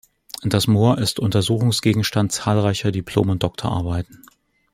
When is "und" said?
3.29-3.43